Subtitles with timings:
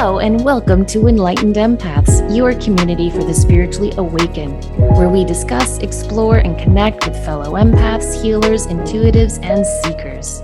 [0.00, 4.64] Hello, and welcome to Enlightened Empaths, your community for the spiritually awakened,
[4.96, 10.40] where we discuss, explore, and connect with fellow empaths, healers, intuitives, and seekers.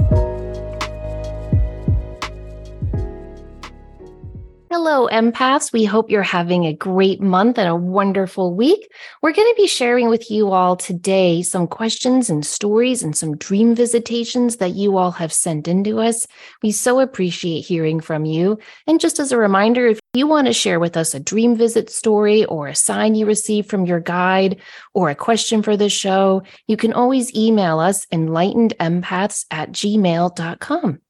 [4.87, 5.72] Hello, empaths.
[5.72, 8.92] We hope you're having a great month and a wonderful week.
[9.22, 13.38] We're going to be sharing with you all today some questions and stories and some
[13.38, 16.27] dream visitations that you all have sent into us.
[16.62, 18.59] We so appreciate hearing from you.
[18.87, 21.89] And just as a reminder, if you want to share with us a dream visit
[21.89, 24.61] story or a sign you received from your guide
[24.92, 31.01] or a question for the show, you can always email us enlightenedempaths at gmail.com.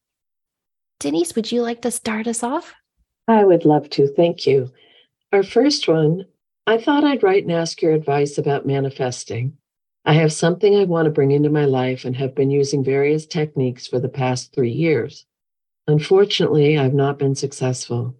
[1.00, 2.72] Denise, would you like to start us off?
[3.26, 4.06] I would love to.
[4.06, 4.72] Thank you.
[5.32, 6.26] Our first one
[6.66, 9.58] I thought I'd write and ask your advice about manifesting.
[10.06, 13.26] I have something I want to bring into my life and have been using various
[13.26, 15.26] techniques for the past three years.
[15.86, 18.16] Unfortunately, I've not been successful,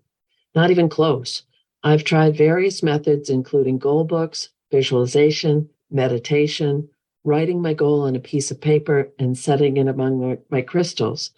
[0.54, 1.44] not even close.
[1.82, 6.88] I've tried various methods, including goal books, visualization, meditation,
[7.24, 11.30] writing my goal on a piece of paper, and setting it among my crystals.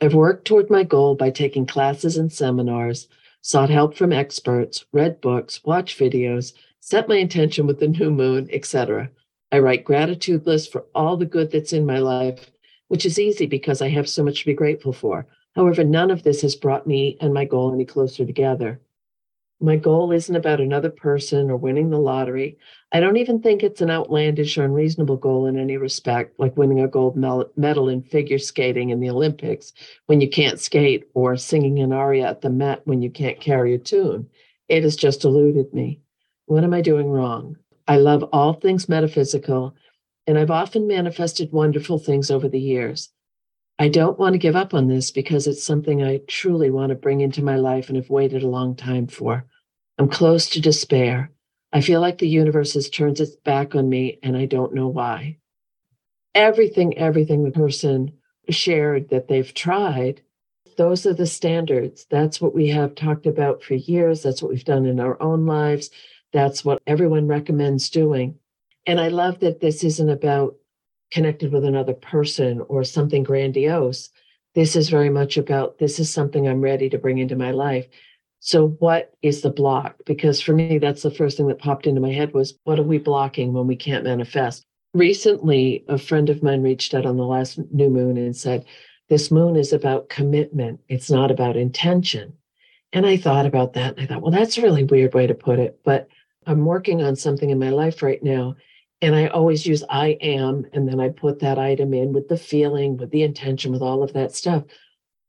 [0.00, 3.08] I've worked toward my goal by taking classes and seminars,
[3.40, 8.48] sought help from experts, read books, watched videos, set my intention with the new moon,
[8.52, 9.10] etc.
[9.50, 12.50] I write gratitude lists for all the good that's in my life,
[12.88, 15.26] which is easy because I have so much to be grateful for.
[15.54, 18.78] However, none of this has brought me and my goal any closer together.
[19.58, 22.58] My goal isn't about another person or winning the lottery.
[22.92, 26.80] I don't even think it's an outlandish or unreasonable goal in any respect, like winning
[26.80, 29.72] a gold medal in figure skating in the Olympics
[30.06, 33.72] when you can't skate or singing an aria at the Met when you can't carry
[33.72, 34.28] a tune.
[34.68, 36.00] It has just eluded me.
[36.44, 37.56] What am I doing wrong?
[37.88, 39.74] I love all things metaphysical,
[40.26, 43.08] and I've often manifested wonderful things over the years.
[43.78, 46.94] I don't want to give up on this because it's something I truly want to
[46.94, 49.44] bring into my life and have waited a long time for.
[49.98, 51.30] I'm close to despair.
[51.72, 54.88] I feel like the universe has turned its back on me and I don't know
[54.88, 55.36] why.
[56.34, 58.12] Everything, everything the person
[58.48, 60.22] shared that they've tried,
[60.78, 62.06] those are the standards.
[62.10, 64.22] That's what we have talked about for years.
[64.22, 65.90] That's what we've done in our own lives.
[66.32, 68.38] That's what everyone recommends doing.
[68.86, 70.56] And I love that this isn't about
[71.12, 74.10] connected with another person or something grandiose.
[74.54, 77.86] This is very much about this is something I'm ready to bring into my life.
[78.40, 79.96] So what is the block?
[80.06, 82.84] Because for me, that's the first thing that popped into my head was what are
[82.84, 84.64] we blocking when we can't manifest?
[84.94, 88.64] Recently, a friend of mine reached out on the last new moon and said,
[89.08, 90.80] This moon is about commitment.
[90.88, 92.34] It's not about intention.
[92.92, 95.34] And I thought about that and I thought, well, that's a really weird way to
[95.34, 95.80] put it.
[95.84, 96.08] But
[96.46, 98.56] I'm working on something in my life right now
[99.02, 102.38] and I always use I am, and then I put that item in with the
[102.38, 104.64] feeling, with the intention, with all of that stuff.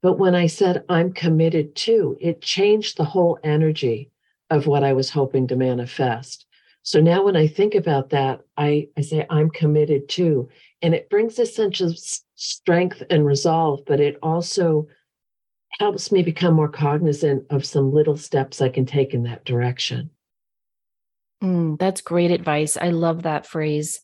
[0.02, 4.12] But when I said I'm committed to, it changed the whole energy
[4.50, 6.46] of what I was hoping to manifest.
[6.84, 10.48] So now when I think about that, I, I say I'm committed to,
[10.82, 12.00] and it brings a sense of
[12.36, 14.88] strength and resolve, but it also
[15.80, 20.10] helps me become more cognizant of some little steps I can take in that direction.
[21.44, 22.78] Mm, that's great advice.
[22.78, 24.02] I love that phrase.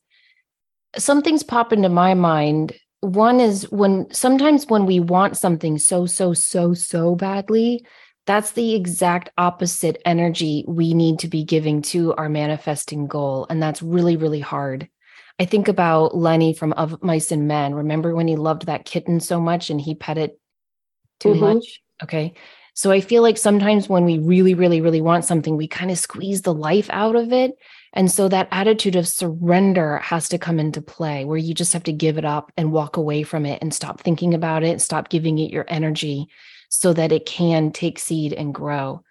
[0.97, 2.73] Some things pop into my mind.
[3.01, 7.85] One is when sometimes when we want something so, so, so, so badly,
[8.25, 13.45] that's the exact opposite energy we need to be giving to our manifesting goal.
[13.49, 14.87] And that's really, really hard.
[15.39, 17.73] I think about Lennie from Of Mice and Men.
[17.73, 20.39] Remember when he loved that kitten so much and he pet it
[21.19, 21.39] too mm-hmm.
[21.39, 21.81] much?
[22.01, 22.33] Okay.
[22.75, 25.97] So I feel like sometimes when we really, really, really want something, we kind of
[25.99, 27.53] squeeze the life out of it.
[27.93, 31.83] And so that attitude of surrender has to come into play where you just have
[31.83, 35.09] to give it up and walk away from it and stop thinking about it, stop
[35.09, 36.27] giving it your energy
[36.69, 39.03] so that it can take seed and grow.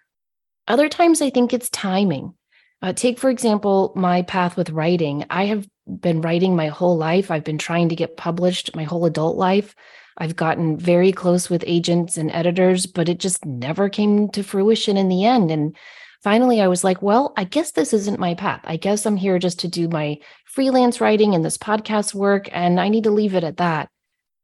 [0.67, 2.33] Other times, I think it's timing.
[2.81, 5.25] Uh, take, for example, my path with writing.
[5.29, 7.31] I have been writing my whole life.
[7.31, 9.73] I've been trying to get published my whole adult life.
[10.17, 14.97] I've gotten very close with agents and editors, but it just never came to fruition
[14.97, 15.51] in the end.
[15.51, 15.75] And
[16.23, 18.61] finally, I was like, well, I guess this isn't my path.
[18.63, 22.79] I guess I'm here just to do my freelance writing and this podcast work, and
[22.79, 23.89] I need to leave it at that.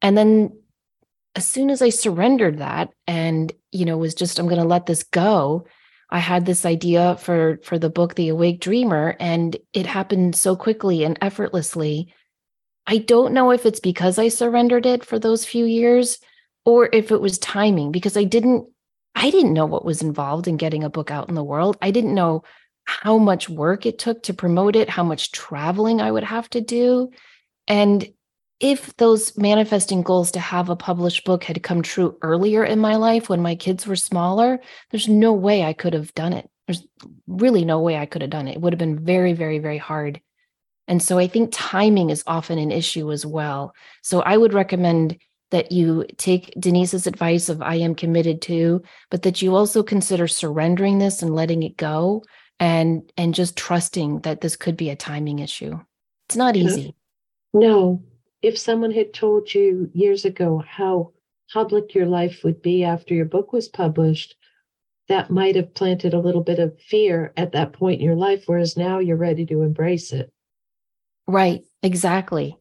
[0.01, 0.57] And then
[1.35, 4.87] as soon as I surrendered that and, you know, was just, I'm going to let
[4.87, 5.65] this go.
[6.09, 10.55] I had this idea for for the book The Awake Dreamer and it happened so
[10.55, 12.13] quickly and effortlessly
[12.89, 16.17] I don't know if it's because I surrendered it for those few years
[16.65, 18.67] or if it was timing because I didn't
[19.13, 21.77] I didn't know what was involved in getting a book out in the world.
[21.83, 22.43] I didn't know
[22.85, 26.61] how much work it took to promote it, how much traveling I would have to
[26.61, 27.11] do.
[27.67, 28.11] And
[28.59, 32.95] if those manifesting goals to have a published book had come true earlier in my
[32.95, 34.59] life when my kids were smaller,
[34.89, 36.49] there's no way I could have done it.
[36.65, 36.87] There's
[37.27, 38.55] really no way I could have done it.
[38.55, 40.21] It would have been very, very, very hard.
[40.89, 43.75] And so I think timing is often an issue as well.
[44.01, 45.19] So I would recommend
[45.51, 48.81] that you take Denise's advice of I am committed to,
[49.11, 52.23] but that you also consider surrendering this and letting it go
[52.59, 55.79] and and just trusting that this could be a timing issue.
[56.27, 56.95] It's not easy.
[57.53, 58.03] No.
[58.41, 61.13] If someone had told you years ago how
[61.53, 64.35] public your life would be after your book was published,
[65.07, 68.43] that might have planted a little bit of fear at that point in your life,
[68.47, 70.31] whereas now you're ready to embrace it.
[71.29, 72.57] Right, exactly.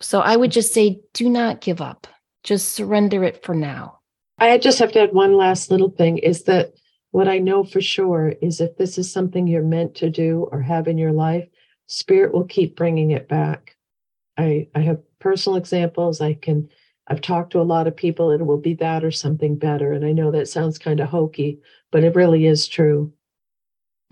[0.00, 2.06] So I would just say do not give up.
[2.44, 3.98] Just surrender it for now.
[4.38, 6.74] I just have to add one last little thing is that
[7.10, 10.62] what I know for sure is if this is something you're meant to do or
[10.62, 11.48] have in your life,
[11.88, 13.74] spirit will keep bringing it back.
[14.38, 16.20] I, I have personal examples.
[16.20, 16.68] I can,
[17.08, 18.30] I've talked to a lot of people.
[18.30, 19.92] And it will be that or something better.
[19.92, 21.58] And I know that sounds kind of hokey,
[21.90, 23.12] but it really is true.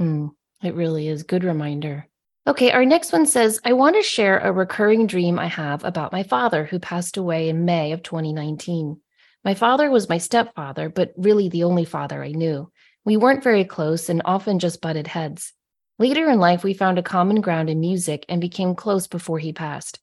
[0.00, 0.32] Mm,
[0.64, 1.22] it really is.
[1.22, 2.08] Good reminder.
[2.46, 6.12] Okay, our next one says I want to share a recurring dream I have about
[6.12, 9.00] my father who passed away in May of 2019.
[9.42, 12.70] My father was my stepfather, but really the only father I knew.
[13.02, 15.54] We weren't very close and often just butted heads.
[15.98, 19.54] Later in life, we found a common ground in music and became close before he
[19.54, 19.98] passed.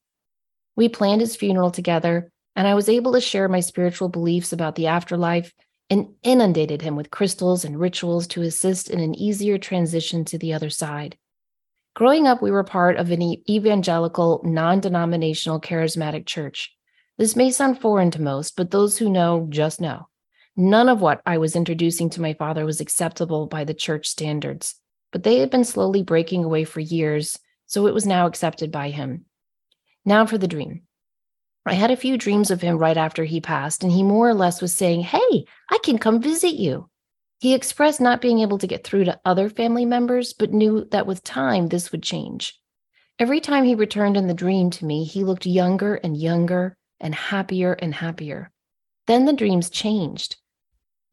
[0.76, 4.74] We planned his funeral together, and I was able to share my spiritual beliefs about
[4.74, 5.54] the afterlife
[5.92, 10.54] and inundated him with crystals and rituals to assist in an easier transition to the
[10.54, 11.18] other side.
[11.94, 16.74] Growing up, we were part of an evangelical, non denominational, charismatic church.
[17.18, 20.08] This may sound foreign to most, but those who know just know.
[20.56, 24.76] None of what I was introducing to my father was acceptable by the church standards,
[25.12, 28.90] but they had been slowly breaking away for years, so it was now accepted by
[28.90, 29.26] him.
[30.06, 30.84] Now for the dream.
[31.66, 34.34] I had a few dreams of him right after he passed, and he more or
[34.34, 36.90] less was saying, Hey, I can come visit you.
[37.42, 41.08] He expressed not being able to get through to other family members, but knew that
[41.08, 42.56] with time this would change.
[43.18, 47.16] Every time he returned in the dream to me, he looked younger and younger and
[47.16, 48.52] happier and happier.
[49.08, 50.38] Then the dreams changed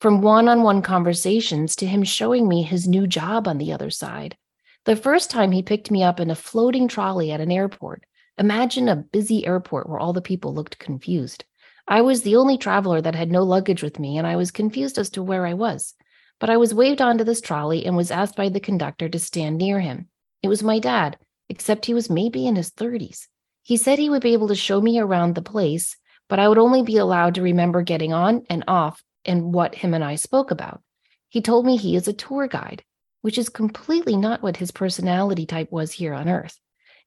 [0.00, 3.88] from one on one conversations to him showing me his new job on the other
[3.88, 4.36] side.
[4.84, 8.04] The first time he picked me up in a floating trolley at an airport.
[8.36, 11.46] Imagine a busy airport where all the people looked confused.
[11.88, 14.98] I was the only traveler that had no luggage with me, and I was confused
[14.98, 15.94] as to where I was.
[16.40, 19.58] But I was waved onto this trolley and was asked by the conductor to stand
[19.58, 20.08] near him.
[20.42, 21.18] It was my dad,
[21.48, 23.26] except he was maybe in his 30s.
[23.62, 25.96] He said he would be able to show me around the place,
[26.28, 29.94] but I would only be allowed to remember getting on and off and what him
[29.94, 30.82] and I spoke about.
[31.28, 32.84] He told me he is a tour guide,
[33.22, 36.58] which is completely not what his personality type was here on Earth.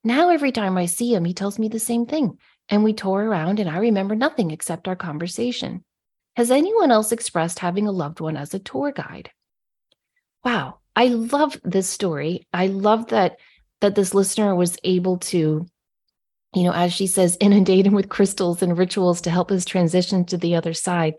[0.03, 2.37] Now, every time I see him, he tells me the same thing,
[2.69, 5.83] and we tour around, and I remember nothing except our conversation.
[6.35, 9.31] Has anyone else expressed having a loved one as a tour guide?
[10.43, 12.47] Wow, I love this story.
[12.53, 13.37] I love that
[13.81, 15.65] that this listener was able to
[16.53, 20.25] you know as she says inundate him with crystals and rituals to help his transition
[20.25, 21.15] to the other side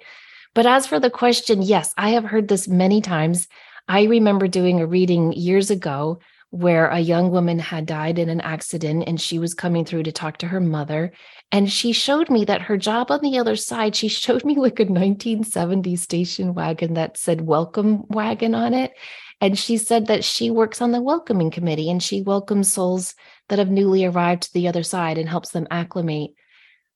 [0.54, 3.48] but as for the question, yes, I have heard this many times.
[3.88, 6.20] I remember doing a reading years ago
[6.52, 10.12] where a young woman had died in an accident and she was coming through to
[10.12, 11.10] talk to her mother.
[11.50, 14.78] And she showed me that her job on the other side, she showed me like
[14.78, 18.92] a 1970s station wagon that said welcome wagon on it.
[19.40, 23.14] And she said that she works on the welcoming committee and she welcomes souls
[23.48, 26.32] that have newly arrived to the other side and helps them acclimate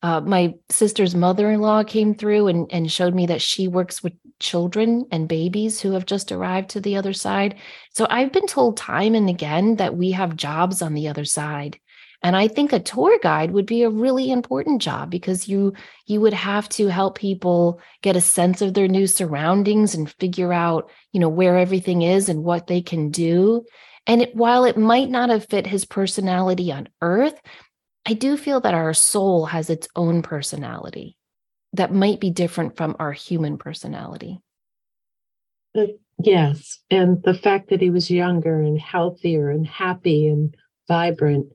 [0.06, 5.04] uh, my sister's mother-in-law came through and, and showed me that she works with children
[5.10, 7.56] and babies who have just arrived to the other side.
[7.90, 11.80] So i've been told time and again that we have jobs on the other side.
[12.22, 15.72] And i think a tour guide would be a really important job because you
[16.06, 20.52] you would have to help people get a sense of their new surroundings and figure
[20.52, 23.64] out you know where everything is and what they can do.
[24.08, 27.40] And it, while it might not have fit his personality on earth
[28.06, 31.16] I do feel that our soul has its own personality
[31.72, 34.40] that might be different from our human personality.
[36.18, 36.78] Yes.
[36.88, 41.48] And the fact that he was younger and healthier and happy and vibrant,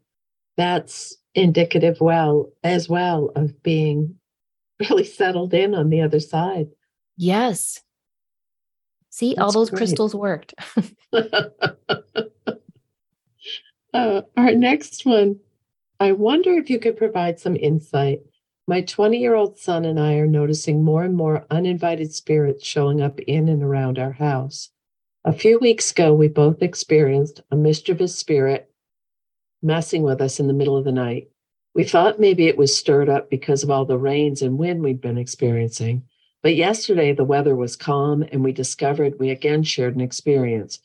[0.58, 4.16] that's indicative well as well of being
[4.90, 6.68] really settled in on the other side.
[7.16, 7.82] Yes.
[9.10, 9.78] See, that's all those great.
[9.80, 10.54] crystals worked.
[13.94, 15.40] uh, our next one
[16.02, 18.22] I wonder if you could provide some insight.
[18.68, 23.04] My 20 year old son and I are noticing more and more uninvited spirits showing
[23.04, 24.72] up in and around our house.
[25.26, 28.72] A few weeks ago, we both experienced a mischievous spirit
[29.62, 31.30] messing with us in the middle of the night.
[31.76, 35.02] We thought maybe it was stirred up because of all the rains and wind we'd
[35.02, 36.02] been experiencing.
[36.42, 40.80] But yesterday the weather was calm and we discovered we again shared an experience.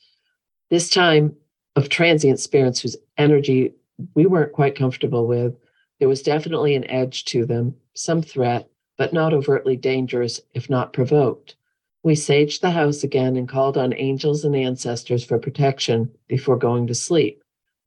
[0.69, 1.35] This time
[1.75, 3.73] of transient spirits whose energy
[4.15, 5.55] we weren't quite comfortable with.
[5.99, 10.93] There was definitely an edge to them, some threat, but not overtly dangerous if not
[10.93, 11.55] provoked.
[12.03, 16.87] We saged the house again and called on angels and ancestors for protection before going
[16.87, 17.41] to sleep.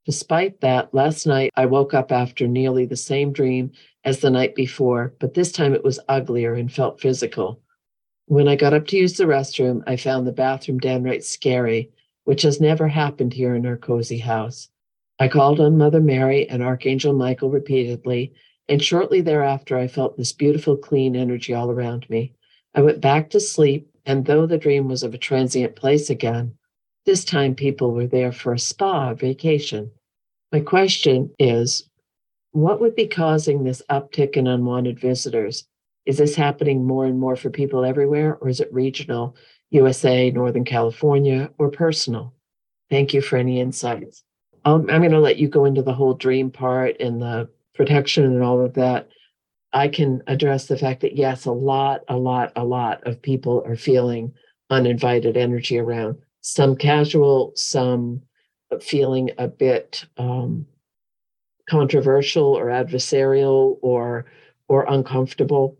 [0.04, 3.72] Despite that, last night I woke up after nearly the same dream
[4.04, 7.60] as the night before, but this time it was uglier and felt physical.
[8.26, 11.90] When I got up to use the restroom, I found the bathroom downright scary
[12.24, 14.68] which has never happened here in our cozy house.
[15.20, 18.32] I called on Mother Mary and Archangel Michael repeatedly,
[18.70, 22.32] and shortly thereafter, I felt this beautiful, clean energy all around me.
[22.74, 26.54] I went back to sleep, and though the dream was of a transient place again,
[27.04, 29.90] this time people were there for a spa vacation.
[30.52, 31.86] My question is
[32.52, 35.66] what would be causing this uptick in unwanted visitors?
[36.06, 39.36] Is this happening more and more for people everywhere, or is it regional
[39.68, 42.32] USA, Northern California, or personal?
[42.88, 44.24] Thank you for any insights.
[44.64, 48.42] I'm going to let you go into the whole dream part and the protection and
[48.42, 49.08] all of that.
[49.72, 53.62] I can address the fact that, yes, a lot, a lot, a lot of people
[53.66, 54.32] are feeling
[54.68, 58.22] uninvited energy around, some casual, some
[58.80, 60.66] feeling a bit um,
[61.68, 64.26] controversial or adversarial or
[64.68, 65.76] or uncomfortable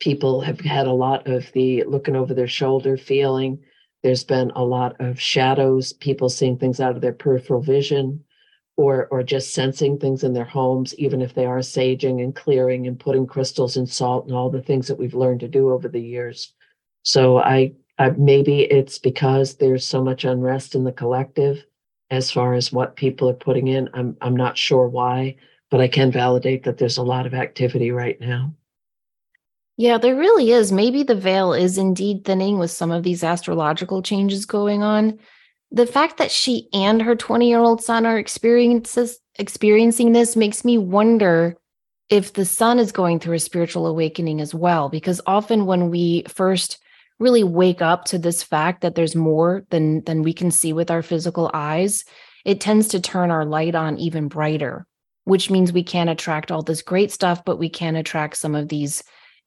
[0.00, 3.60] people have had a lot of the looking over their shoulder feeling.
[4.02, 8.24] There's been a lot of shadows, people seeing things out of their peripheral vision
[8.76, 12.86] or or just sensing things in their homes, even if they are saging and clearing
[12.86, 15.88] and putting crystals and salt and all the things that we've learned to do over
[15.88, 16.54] the years.
[17.04, 21.64] So I, I maybe it's because there's so much unrest in the collective
[22.10, 23.88] as far as what people are putting in.
[23.94, 25.36] I'm I'm not sure why,
[25.70, 28.54] but I can validate that there's a lot of activity right now.
[29.76, 30.70] Yeah, there really is.
[30.70, 35.18] Maybe the veil is indeed thinning with some of these astrological changes going on.
[35.70, 40.64] The fact that she and her 20 year old son are experiences, experiencing this makes
[40.64, 41.56] me wonder
[42.10, 44.90] if the son is going through a spiritual awakening as well.
[44.90, 46.78] Because often when we first
[47.18, 50.90] really wake up to this fact that there's more than, than we can see with
[50.90, 52.04] our physical eyes,
[52.44, 54.86] it tends to turn our light on even brighter,
[55.24, 58.68] which means we can attract all this great stuff, but we can attract some of
[58.68, 59.02] these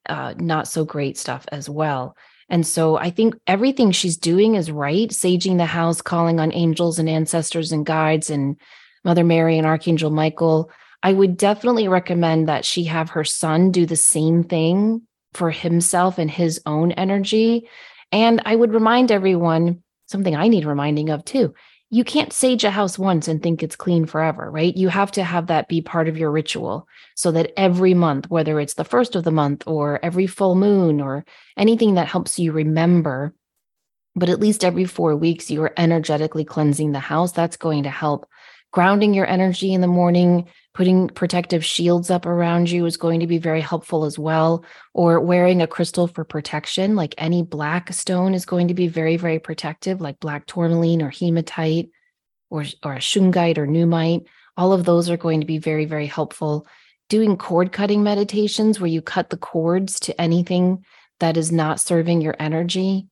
[0.07, 2.15] uh, not so great stuff as well.
[2.49, 6.99] And so I think everything she's doing is right, saging the house, calling on angels
[6.99, 8.55] and ancestors and guides and
[9.03, 10.69] Mother Mary and Archangel Michael.
[11.01, 15.01] I would definitely recommend that she have her son do the same thing
[15.33, 17.67] for himself and his own energy.
[18.11, 21.53] And I would remind everyone something I need reminding of too
[21.89, 24.75] you can't sage a house once and think it's clean forever, right?
[24.75, 28.59] You have to have that be part of your ritual so that every month, whether
[28.59, 31.25] it's the first of the month or every full moon or
[31.57, 33.33] anything that helps you remember,
[34.15, 37.31] but at least every four weeks, you are energetically cleansing the house.
[37.31, 38.27] That's going to help
[38.71, 43.27] grounding your energy in the morning, putting protective shields up around you is going to
[43.27, 44.65] be very helpful as well.
[44.93, 49.15] Or wearing a crystal for protection, like any black stone is going to be very,
[49.15, 51.89] very protective, like black tourmaline or hematite
[52.49, 54.25] or, or a shungite or nuummite.
[54.57, 56.67] All of those are going to be very, very helpful.
[57.07, 60.83] Doing cord cutting meditations where you cut the cords to anything
[61.21, 63.07] that is not serving your energy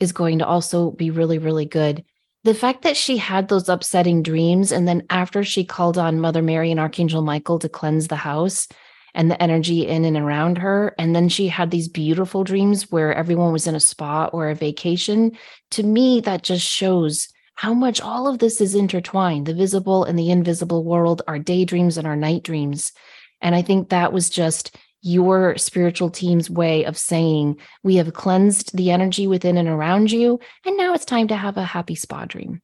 [0.00, 2.04] is going to also be really, really good
[2.46, 6.42] the fact that she had those upsetting dreams and then after she called on mother
[6.42, 8.68] mary and archangel michael to cleanse the house
[9.14, 13.12] and the energy in and around her and then she had these beautiful dreams where
[13.12, 15.36] everyone was in a spa or a vacation
[15.70, 19.46] to me that just shows how much all of this is intertwined.
[19.46, 22.92] The visible and the invisible world our daydreams and our night dreams.
[23.40, 24.76] And i think that was just
[25.06, 30.40] your spiritual team's way of saying, We have cleansed the energy within and around you,
[30.64, 32.60] and now it's time to have a happy spa dream.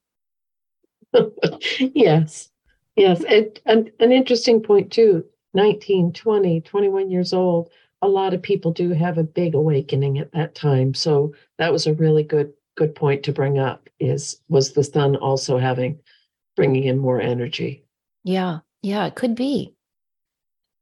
[1.78, 2.50] yes.
[2.96, 3.22] Yes.
[3.28, 7.70] It, an, an interesting point, too 19, 20, 21 years old.
[8.00, 10.94] A lot of people do have a big awakening at that time.
[10.94, 15.16] So that was a really good good point to bring up is was the son
[15.16, 15.98] also having
[16.56, 17.84] bringing in more energy
[18.24, 19.74] yeah yeah it could be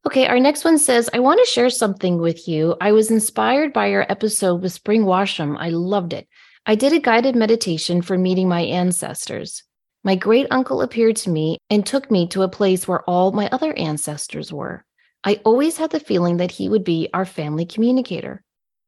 [0.07, 2.75] Okay, our next one says, I want to share something with you.
[2.81, 5.59] I was inspired by your episode with Spring Washam.
[5.59, 6.27] I loved it.
[6.65, 9.63] I did a guided meditation for meeting my ancestors.
[10.03, 13.51] My great uncle appeared to me and took me to a place where all my
[13.53, 14.87] other ancestors were.
[15.23, 18.43] I always had the feeling that he would be our family communicator.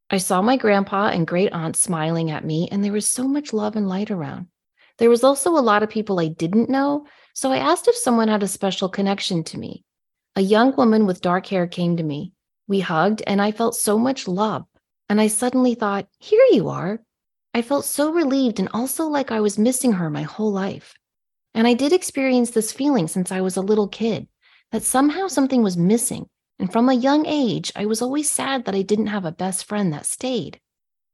[0.09, 3.53] I saw my grandpa and great aunt smiling at me, and there was so much
[3.53, 4.47] love and light around.
[4.97, 7.05] There was also a lot of people I didn't know,
[7.35, 9.83] so I asked if someone had a special connection to me.
[10.35, 12.33] A young woman with dark hair came to me.
[12.67, 14.65] We hugged, and I felt so much love.
[15.07, 17.01] And I suddenly thought, Here you are.
[17.53, 20.95] I felt so relieved and also like I was missing her my whole life.
[21.53, 24.27] And I did experience this feeling since I was a little kid
[24.71, 26.25] that somehow something was missing.
[26.57, 29.65] And from a young age, I was always sad that I didn't have a best
[29.65, 30.59] friend that stayed.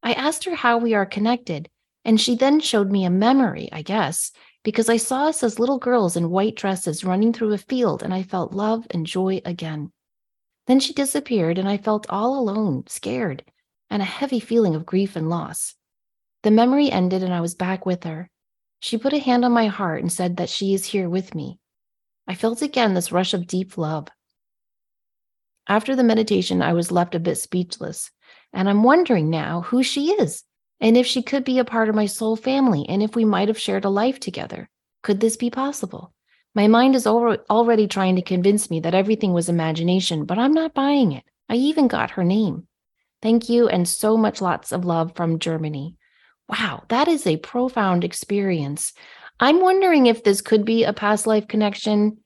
[0.02, 1.70] I asked her how we are connected,
[2.06, 4.32] and she then showed me a memory, I guess,
[4.63, 8.13] because I saw us as little girls in white dresses running through a field and
[8.13, 9.92] I felt love and joy again.
[10.68, 13.44] Then she disappeared, and I felt all alone, scared,
[13.89, 15.74] and a heavy feeling of grief and loss.
[16.44, 18.30] The memory ended, and I was back with her.
[18.80, 21.58] She put a hand on my heart and said that she is here with me.
[22.28, 24.10] I felt again this rush of deep love.
[25.68, 28.12] After the meditation, I was left a bit speechless,
[28.54, 30.44] and I'm wondering now who she is
[30.82, 33.48] and if she could be a part of my soul family and if we might
[33.48, 34.70] have shared a life together.
[35.02, 36.14] Could this be possible?
[36.56, 40.74] My mind is already trying to convince me that everything was imagination, but I'm not
[40.74, 41.24] buying it.
[41.48, 42.68] I even got her name.
[43.22, 45.96] Thank you, and so much lots of love from Germany.
[46.48, 48.94] Wow, that is a profound experience.
[49.40, 52.18] I'm wondering if this could be a past life connection.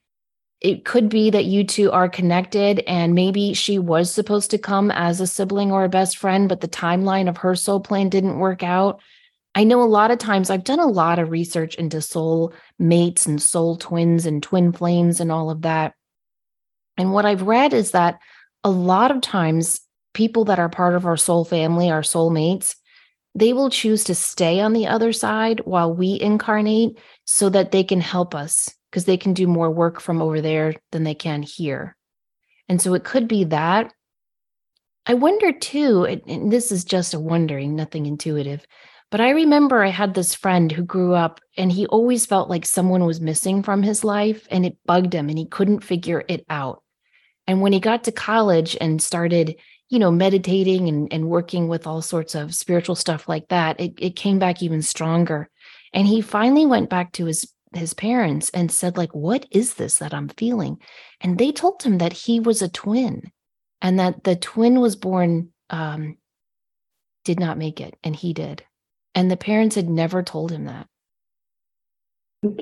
[0.63, 4.91] It could be that you two are connected, and maybe she was supposed to come
[4.91, 8.39] as a sibling or a best friend, but the timeline of her soul plan didn't
[8.39, 9.01] work out.
[9.55, 13.25] I know a lot of times I've done a lot of research into soul mates
[13.25, 15.95] and soul twins and twin flames and all of that.
[16.97, 18.19] And what I've read is that
[18.63, 19.81] a lot of times
[20.13, 22.77] people that are part of our soul family, our soul mates,
[23.35, 27.83] they will choose to stay on the other side while we incarnate so that they
[27.83, 31.41] can help us because they can do more work from over there than they can
[31.41, 31.95] here.
[32.69, 33.91] And so it could be that.
[35.07, 38.63] I wonder too, and this is just a wondering, nothing intuitive,
[39.09, 42.67] but I remember I had this friend who grew up and he always felt like
[42.67, 46.45] someone was missing from his life and it bugged him and he couldn't figure it
[46.47, 46.83] out.
[47.47, 49.55] And when he got to college and started
[49.89, 53.93] you know, meditating and, and working with all sorts of spiritual stuff like that, it,
[53.99, 55.49] it came back even stronger.
[55.93, 59.97] And he finally went back to his his parents and said, like, what is this
[59.97, 60.77] that I'm feeling?
[61.21, 63.31] And they told him that he was a twin
[63.81, 66.17] and that the twin was born, um,
[67.25, 68.63] did not make it, and he did.
[69.15, 70.87] And the parents had never told him that.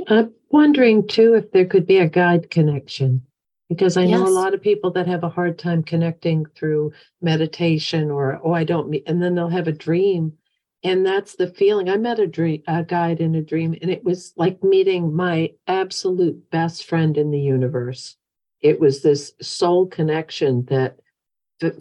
[0.07, 3.23] I'm wondering too if there could be a guide connection
[3.69, 8.11] because I know a lot of people that have a hard time connecting through meditation
[8.11, 10.33] or oh I don't meet and then they'll have a dream
[10.83, 11.89] and that's the feeling.
[11.89, 15.51] I met a dream a guide in a dream and it was like meeting my
[15.67, 18.17] absolute best friend in the universe.
[18.61, 20.97] It was this soul connection that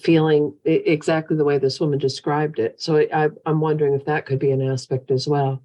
[0.00, 2.80] feeling exactly the way this woman described it.
[2.80, 5.62] So I, I'm wondering if that could be an aspect as well.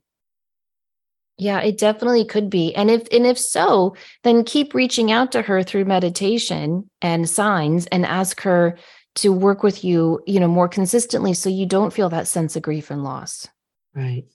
[1.38, 2.74] Yeah, it definitely could be.
[2.76, 7.88] And if and if so, then keep reaching out to her through meditation and signs
[7.88, 8.78] and ask her
[9.16, 12.62] to work with you, you know, more consistently so you don't feel that sense of
[12.62, 13.48] grief and loss.
[13.94, 14.26] Right.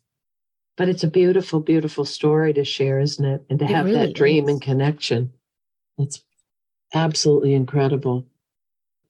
[0.77, 3.45] But it's a beautiful, beautiful story to share, isn't it?
[3.51, 4.51] And to it have really that dream is.
[4.51, 5.33] and connection.
[5.99, 6.23] It's
[6.95, 8.27] absolutely incredible.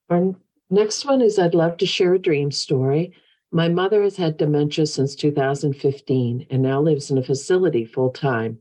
[0.09, 0.35] Our
[0.69, 3.15] next one is I'd love to share a dream story.
[3.53, 8.59] My mother has had dementia since 2015 and now lives in a facility full time.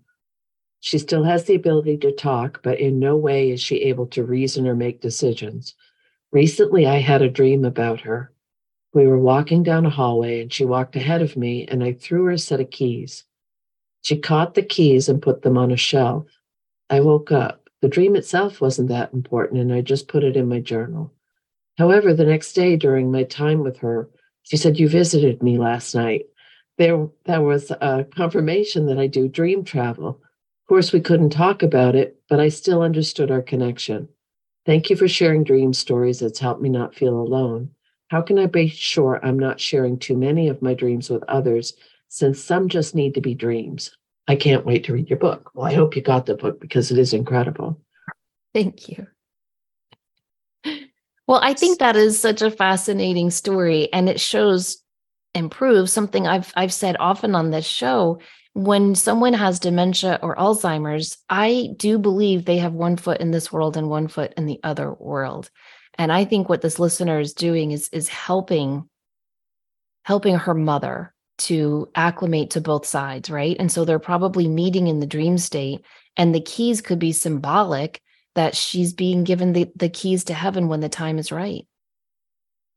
[0.80, 4.24] She still has the ability to talk, but in no way is she able to
[4.24, 5.76] reason or make decisions.
[6.32, 8.32] Recently, I had a dream about her.
[8.94, 12.26] We were walking down a hallway and she walked ahead of me, and I threw
[12.26, 13.26] her a set of keys.
[14.02, 16.26] She caught the keys and put them on a shelf.
[16.90, 17.70] I woke up.
[17.82, 21.14] The dream itself wasn't that important, and I just put it in my journal.
[21.78, 24.10] However, the next day during my time with her,
[24.44, 26.26] she said, You visited me last night.
[26.78, 30.10] There, that was a confirmation that I do dream travel.
[30.10, 34.10] Of course, we couldn't talk about it, but I still understood our connection.
[34.70, 36.22] Thank you for sharing dream stories.
[36.22, 37.72] It's helped me not feel alone.
[38.10, 41.74] How can I be sure I'm not sharing too many of my dreams with others
[42.08, 43.98] since some just need to be dreams?
[44.28, 45.50] I can't wait to read your book.
[45.56, 47.82] Well, I hope you got the book because it is incredible.
[48.54, 49.08] Thank you.
[51.26, 54.84] Well, I think that is such a fascinating story and it shows
[55.34, 58.20] and proves something I've I've said often on this show.
[58.54, 63.52] When someone has dementia or Alzheimer's, I do believe they have one foot in this
[63.52, 65.50] world and one foot in the other world.
[65.98, 68.90] And I think what this listener is doing is is helping
[70.04, 73.56] helping her mother to acclimate to both sides, right?
[73.60, 75.86] And so they're probably meeting in the dream state
[76.18, 78.02] and the keys could be symbolic
[78.36, 81.66] that she's being given the, the keys to heaven when the time is right.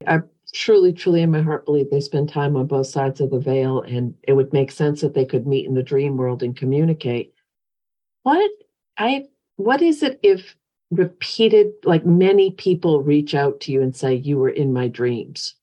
[0.06, 0.20] I
[0.52, 3.82] truly, truly in my heart believe they spend time on both sides of the veil,
[3.82, 7.34] and it would make sense that they could meet in the dream world and communicate.
[8.22, 8.50] What
[8.98, 10.56] I what is it if
[10.92, 15.54] repeated, like many people reach out to you and say, You were in my dreams.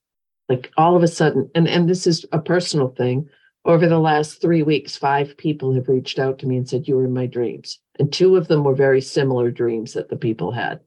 [0.49, 3.30] Like all of a sudden, and, and this is a personal thing.
[3.65, 6.95] Over the last three weeks, five people have reached out to me and said, You
[6.95, 7.80] were in my dreams.
[7.99, 10.80] And two of them were very similar dreams that the people had.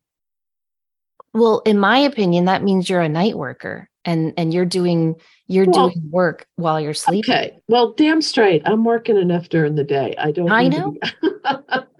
[1.33, 5.67] Well, in my opinion, that means you're a night worker and and you're doing you're
[5.67, 7.33] well, doing work while you're sleeping.
[7.33, 7.61] Okay.
[7.69, 8.63] Well, damn straight.
[8.65, 10.15] I'm working enough during the day.
[10.19, 10.97] I don't I know.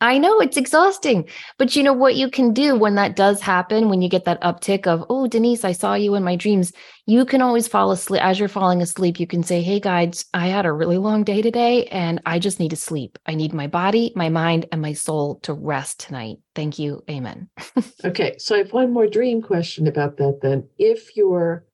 [0.00, 1.28] I know it's exhausting.
[1.58, 4.40] But you know what you can do when that does happen, when you get that
[4.40, 6.72] uptick of, oh, Denise, I saw you in my dreams.
[7.06, 8.22] You can always fall asleep.
[8.24, 11.42] As you're falling asleep, you can say, hey, guides, I had a really long day
[11.42, 13.18] today and I just need to sleep.
[13.26, 16.38] I need my body, my mind, and my soul to rest tonight.
[16.54, 17.02] Thank you.
[17.10, 17.50] Amen.
[18.04, 18.36] okay.
[18.38, 20.68] So I have one more dream question about that then.
[20.78, 21.66] If you're,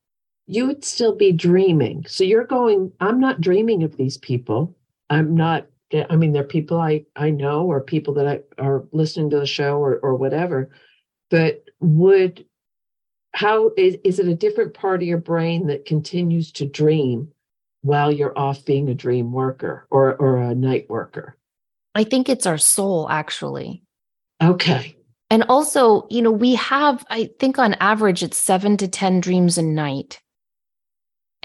[0.46, 2.04] you would still be dreaming.
[2.08, 4.76] So you're going, I'm not dreaming of these people.
[5.10, 9.31] I'm not I mean, they're people I, I know or people that I are listening
[9.31, 10.70] to the show or, or whatever,
[11.31, 12.44] but would,
[13.33, 17.29] how is, is it a different part of your brain that continues to dream
[17.83, 21.37] while you're off being a dream worker or, or a night worker?
[21.94, 23.83] I think it's our soul actually.
[24.42, 24.96] Okay.
[25.31, 29.59] And also, you know, we have, I think on average, it's seven to 10 dreams
[29.59, 30.20] a night.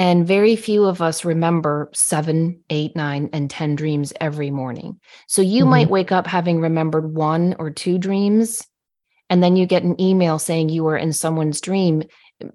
[0.01, 4.99] And very few of us remember seven, eight, nine, and 10 dreams every morning.
[5.27, 5.69] So you mm-hmm.
[5.69, 8.67] might wake up having remembered one or two dreams,
[9.29, 12.01] and then you get an email saying you were in someone's dream.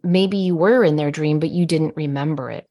[0.02, 2.66] Maybe you were in their dream, but you didn't remember it.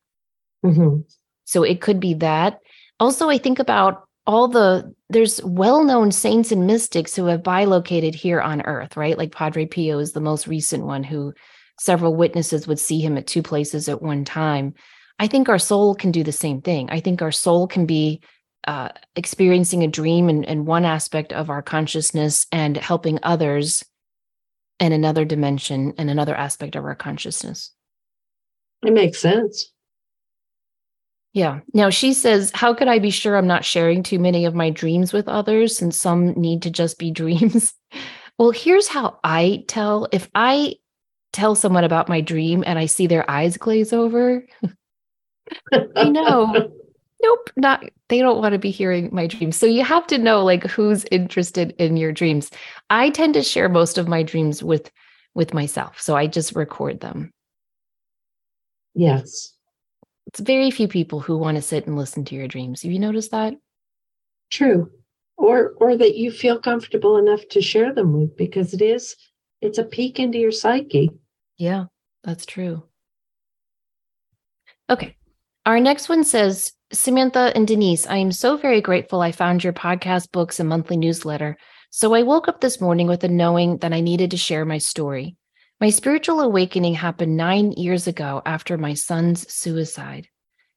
[0.66, 1.04] Mm-hmm.
[1.46, 2.60] So it could be that.
[3.00, 8.42] Also, I think about all the there's well-known saints and mystics who have bilocated here
[8.42, 11.32] on earth right like padre pio is the most recent one who
[11.80, 14.74] several witnesses would see him at two places at one time.
[15.20, 16.90] I think our soul can do the same thing.
[16.90, 18.22] I think our soul can be
[18.68, 23.84] uh, experiencing a dream in, in one aspect of our consciousness and helping others
[24.80, 27.72] in another dimension and another aspect of our consciousness.
[28.84, 29.72] It makes sense.
[31.34, 31.60] Yeah.
[31.74, 34.70] Now she says, How could I be sure I'm not sharing too many of my
[34.70, 37.74] dreams with others since some need to just be dreams?
[38.40, 40.76] well, here's how I tell if I
[41.36, 44.46] tell someone about my dream and I see their eyes glaze over,
[45.96, 46.72] I know.
[47.22, 49.58] nope, not they don't want to be hearing my dreams.
[49.58, 52.52] So you have to know like who's interested in your dreams.
[52.90, 54.90] I tend to share most of my dreams with
[55.34, 56.00] with myself.
[56.00, 57.32] So I just record them.
[58.94, 59.54] Yes.
[60.28, 62.82] It's very few people who want to sit and listen to your dreams.
[62.82, 63.56] Have you noticed that?
[64.50, 64.90] True.
[65.38, 69.18] Or or that you feel comfortable enough to share them with because it is
[69.62, 71.12] it's a peek into your psyche.
[71.58, 71.86] Yeah,
[72.24, 72.84] that's true.
[74.90, 75.16] Okay.
[75.66, 79.74] Our next one says Samantha and Denise, I am so very grateful I found your
[79.74, 81.58] podcast, books, and monthly newsletter.
[81.90, 84.78] So I woke up this morning with a knowing that I needed to share my
[84.78, 85.38] story.
[85.82, 90.28] My spiritual awakening happened nine years ago after my son's suicide.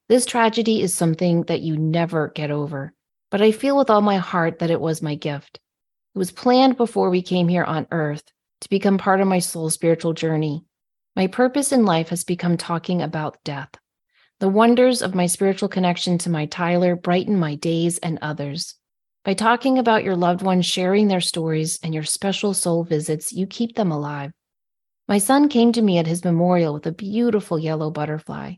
[0.09, 2.95] This tragedy is something that you never get over,
[3.31, 5.61] but I feel with all my heart that it was my gift.
[6.15, 8.25] It was planned before we came here on earth
[8.63, 10.65] to become part of my soul's spiritual journey.
[11.19, 13.71] My purpose in life has become talking about death.
[14.39, 18.77] The wonders of my spiritual connection to my Tyler brighten my days and others.
[19.25, 23.49] By talking about your loved ones, sharing their stories, and your special soul visits, you
[23.49, 24.31] keep them alive.
[25.09, 28.55] My son came to me at his memorial with a beautiful yellow butterfly.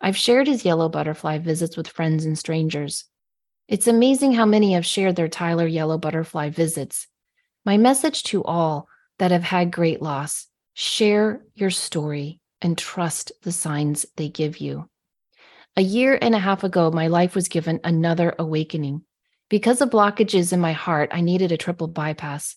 [0.00, 3.06] I've shared his yellow butterfly visits with friends and strangers.
[3.66, 7.08] It's amazing how many have shared their Tyler yellow butterfly visits.
[7.64, 8.86] My message to all
[9.18, 10.47] that have had great loss
[10.80, 14.88] Share your story and trust the signs they give you.
[15.76, 19.02] A year and a half ago, my life was given another awakening.
[19.50, 22.54] Because of blockages in my heart, I needed a triple bypass.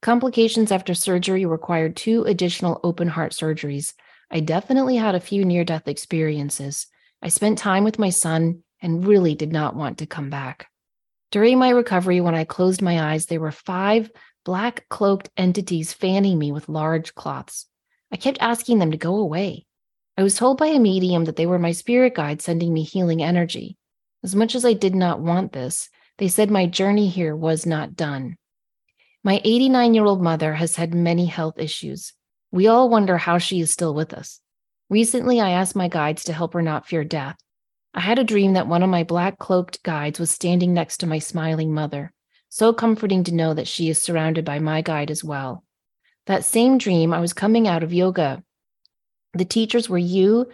[0.00, 3.92] Complications after surgery required two additional open heart surgeries.
[4.30, 6.86] I definitely had a few near death experiences.
[7.20, 10.70] I spent time with my son and really did not want to come back.
[11.30, 14.10] During my recovery, when I closed my eyes, there were five
[14.44, 17.66] black cloaked entities fanning me with large cloths.
[18.12, 19.66] I kept asking them to go away.
[20.16, 23.22] I was told by a medium that they were my spirit guide sending me healing
[23.22, 23.76] energy.
[24.22, 27.96] As much as I did not want this, they said my journey here was not
[27.96, 28.36] done.
[29.24, 32.12] My 89 year old mother has had many health issues.
[32.50, 34.40] We all wonder how she is still with us.
[34.88, 37.36] Recently, I asked my guides to help her not fear death.
[37.94, 41.06] I had a dream that one of my black cloaked guides was standing next to
[41.06, 42.12] my smiling mother.
[42.50, 45.64] So comforting to know that she is surrounded by my guide as well.
[46.26, 48.42] That same dream, I was coming out of yoga.
[49.34, 50.50] The teachers were you,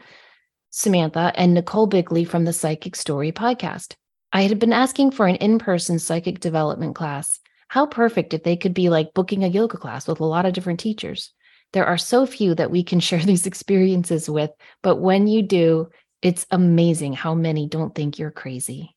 [0.69, 3.95] Samantha, and Nicole Bigley from the Psychic Story podcast.
[4.31, 7.41] I had been asking for an in person psychic development class.
[7.69, 10.53] How perfect if they could be like booking a yoga class with a lot of
[10.53, 11.33] different teachers.
[11.73, 14.51] There are so few that we can share these experiences with,
[14.83, 15.89] but when you do,
[16.21, 18.95] it's amazing how many don't think you're crazy.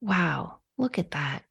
[0.00, 1.42] Wow, look at that.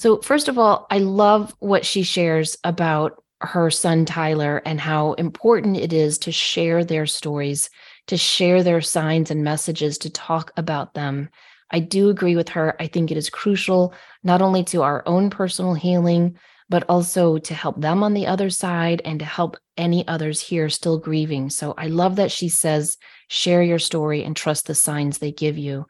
[0.00, 5.12] So, first of all, I love what she shares about her son Tyler and how
[5.12, 7.68] important it is to share their stories,
[8.06, 11.28] to share their signs and messages, to talk about them.
[11.70, 12.76] I do agree with her.
[12.80, 16.38] I think it is crucial not only to our own personal healing,
[16.70, 20.70] but also to help them on the other side and to help any others here
[20.70, 21.50] still grieving.
[21.50, 22.96] So I love that she says,
[23.28, 25.84] share your story and trust the signs they give you.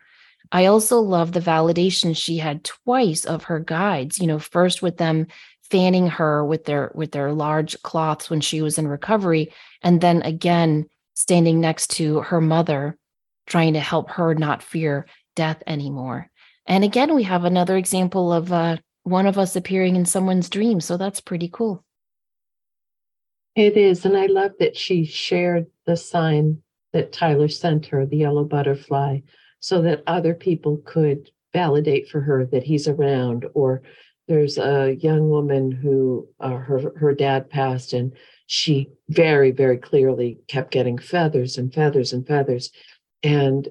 [0.52, 4.96] I also love the validation she had twice of her guides, you know, first with
[4.96, 5.26] them
[5.70, 10.20] fanning her with their with their large cloths when she was in recovery and then
[10.22, 12.98] again standing next to her mother
[13.46, 16.28] trying to help her not fear death anymore.
[16.66, 20.80] And again we have another example of uh, one of us appearing in someone's dream,
[20.80, 21.84] so that's pretty cool.
[23.54, 28.16] It is and I love that she shared the sign that Tyler sent her, the
[28.16, 29.20] yellow butterfly,
[29.60, 33.46] so that other people could validate for her that he's around.
[33.54, 33.82] Or
[34.28, 38.12] there's a young woman who uh, her her dad passed, and
[38.46, 42.70] she very very clearly kept getting feathers and feathers and feathers,
[43.22, 43.68] and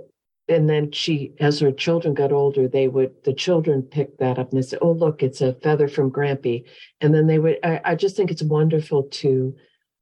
[0.50, 4.50] and then she as her children got older they would the children pick that up
[4.52, 6.64] and they say oh look it's a feather from grampy
[7.02, 9.56] and then they would I, I, just think it's wonderful to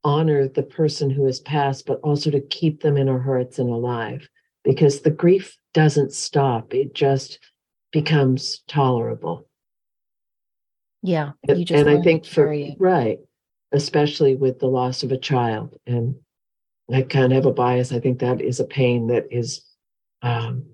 [0.03, 3.69] honor the person who has passed but also to keep them in our hearts and
[3.69, 4.27] alive
[4.63, 7.37] because the grief doesn't stop it just
[7.91, 9.47] becomes tolerable.
[11.03, 13.19] Yeah and, i think for right
[13.71, 16.15] especially with the loss of a child and
[16.91, 19.63] i kind of have a bias i think that is a pain that is
[20.23, 20.65] um,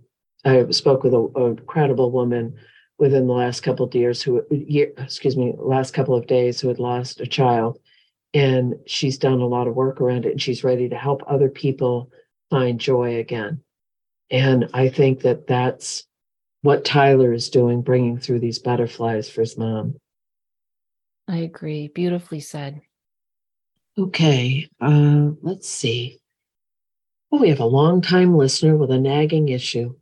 [0.46, 2.56] i spoke with a, a incredible woman
[2.98, 6.70] within the last couple of years who year, excuse me last couple of days who
[6.70, 7.78] had lost a child
[8.34, 11.50] and she's done a lot of work around it and she's ready to help other
[11.50, 12.10] people
[12.50, 13.62] find joy again
[14.30, 16.06] and I think that that's
[16.62, 19.96] what Tyler is doing, bringing through these butterflies for his mom.
[21.28, 21.90] I agree.
[21.90, 22.82] Beautifully said.
[23.98, 26.20] Okay, uh, let's see.
[27.32, 29.96] Oh, we have a long-time listener with a nagging issue.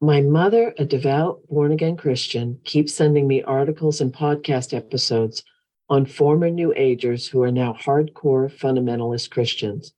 [0.00, 5.42] My mother, a devout born again Christian, keeps sending me articles and podcast episodes
[5.90, 9.92] on former New Agers who are now hardcore fundamentalist Christians.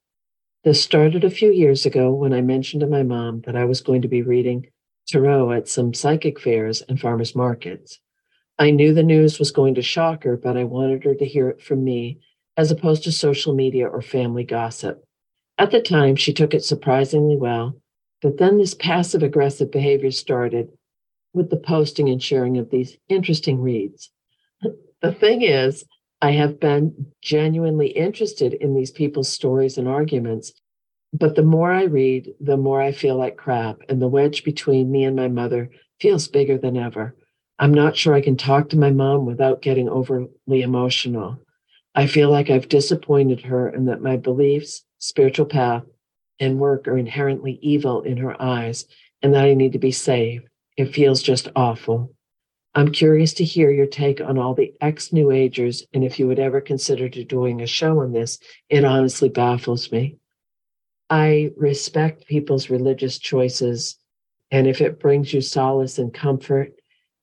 [0.65, 3.81] This started a few years ago when I mentioned to my mom that I was
[3.81, 4.69] going to be reading
[5.09, 7.99] Tarot at some psychic fairs and farmers markets.
[8.61, 11.49] I knew the news was going to shock her, but I wanted her to hear
[11.49, 12.21] it from me
[12.57, 15.05] as opposed to social media or family gossip.
[15.59, 17.77] At the time, she took it surprisingly well,
[18.21, 20.69] but then this passive aggressive behavior started
[21.35, 24.11] with the posting and sharing of these interesting reads.
[25.03, 25.85] The thing is,
[26.23, 30.53] I have been genuinely interested in these people's stories and arguments.
[31.13, 34.93] But the more I read, the more I feel like crap, and the wedge between
[34.93, 35.69] me and my mother
[36.01, 37.17] feels bigger than ever.
[37.59, 41.39] I'm not sure I can talk to my mom without getting overly emotional.
[41.97, 45.83] I feel like I've disappointed her and that my beliefs, spiritual path,
[46.39, 48.87] and work are inherently evil in her eyes
[49.23, 50.47] and that I need to be saved.
[50.77, 52.15] It feels just awful.
[52.75, 56.27] I'm curious to hear your take on all the ex New Agers and if you
[56.27, 58.39] would ever consider doing a show on this.
[58.71, 60.17] It honestly baffles me.
[61.11, 63.97] I respect people's religious choices.
[64.51, 66.73] And if it brings you solace and comfort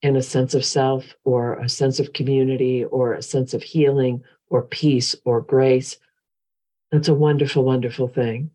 [0.03, 4.23] and a sense of self or a sense of community or a sense of healing
[4.49, 5.97] or peace or grace,
[6.91, 8.51] that's a wonderful, wonderful thing.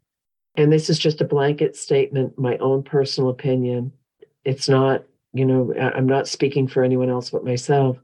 [0.56, 3.92] And this is just a blanket statement, my own personal opinion.
[4.44, 5.04] It's not
[5.34, 7.98] you know, I'm not speaking for anyone else but myself,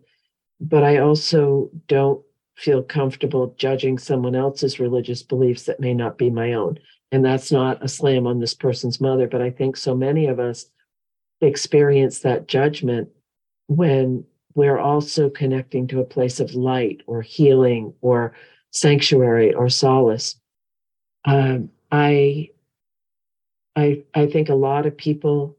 [0.60, 2.22] but I also don't
[2.56, 6.78] feel comfortable judging someone else's religious beliefs that may not be my own.
[7.12, 10.38] And that's not a slam on this person's mother, but I think so many of
[10.38, 10.66] us
[11.40, 13.08] experience that judgment
[13.68, 18.34] when we're also connecting to a place of light or healing or
[18.72, 20.36] sanctuary or solace.
[21.24, 22.50] Um, I,
[23.76, 25.56] I, I think a lot of people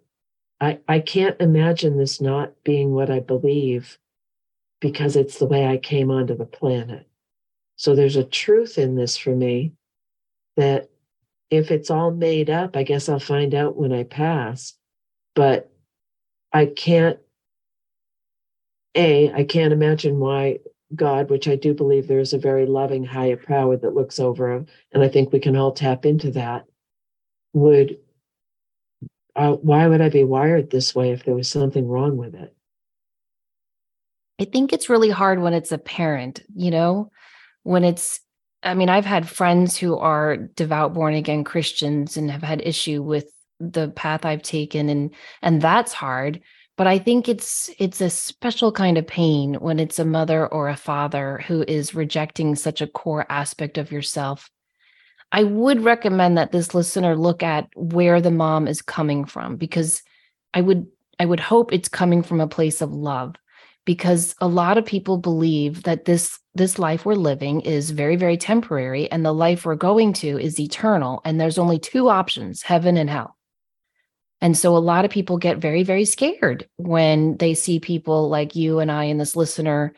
[0.62, 3.97] I, I can't imagine this not being what I believe
[4.80, 7.08] because it's the way I came onto the planet.
[7.76, 9.74] So there's a truth in this for me
[10.58, 10.89] that
[11.50, 14.74] if it's all made up, I guess I'll find out when I pass.
[15.34, 15.71] But
[16.54, 17.17] I can't,
[18.95, 20.60] A, I can't imagine why
[20.93, 24.65] God, which I do believe there is a very loving higher power that looks over,
[24.91, 26.65] and I think we can all tap into that,
[27.54, 27.97] would
[29.41, 32.56] uh, why would I be wired this way if there was something wrong with it?
[34.39, 37.12] I think it's really hard when it's a parent, you know,
[37.63, 38.19] when it's,
[38.63, 43.01] I mean, I've had friends who are devout born again Christians and have had issue
[43.01, 46.41] with the path I've taken and and that's hard
[46.77, 50.67] but I think it's it's a special kind of pain when it's a mother or
[50.67, 54.49] a father who is rejecting such a core aspect of yourself.
[55.31, 60.03] I would recommend that this listener look at where the mom is coming from because
[60.53, 60.87] I would
[61.19, 63.35] I would hope it's coming from a place of love
[63.85, 68.35] because a lot of people believe that this this life we're living is very very
[68.35, 72.97] temporary and the life we're going to is eternal and there's only two options heaven
[72.97, 73.37] and hell.
[74.43, 78.55] And so a lot of people get very very scared when they see people like
[78.55, 79.93] you and I and this listener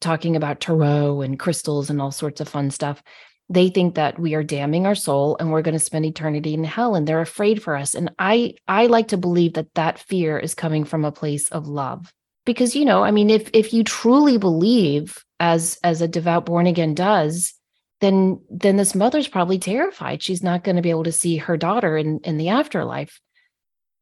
[0.00, 3.00] talking about tarot and crystals and all sorts of fun stuff
[3.48, 6.64] they think that we are damning our soul and we're going to spend eternity in
[6.64, 7.94] hell and they're afraid for us.
[7.94, 11.66] And i i like to believe that that fear is coming from a place of
[11.66, 12.12] love.
[12.44, 16.66] Because you know i mean if if you truly believe as as a devout born
[16.66, 17.54] again does
[18.00, 20.22] then then this mother's probably terrified.
[20.22, 23.20] She's not going to be able to see her daughter in in the afterlife.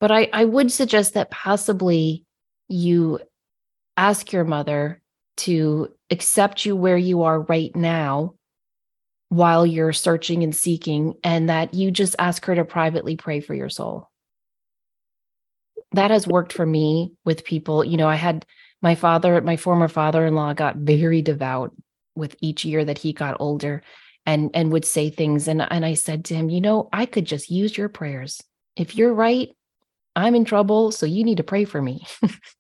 [0.01, 2.25] But i i would suggest that possibly
[2.69, 3.21] you
[3.97, 5.03] ask your mother
[5.37, 8.35] to accept you where you are right now
[9.31, 13.55] while you're searching and seeking and that you just ask her to privately pray for
[13.55, 14.11] your soul
[15.93, 17.85] that has worked for me with people.
[17.85, 18.47] You know, I had
[18.83, 21.75] my father, my former father-in-law got very devout
[22.15, 23.83] with each year that he got older
[24.27, 27.25] and and would say things and and I said to him, "You know, I could
[27.25, 28.41] just use your prayers.
[28.77, 29.49] If you're right,
[30.15, 32.07] I'm in trouble, so you need to pray for me."